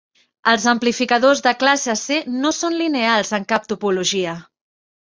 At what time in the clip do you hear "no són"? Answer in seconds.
2.39-2.79